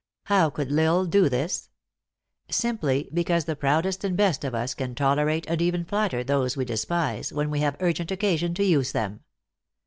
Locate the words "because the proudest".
3.13-4.03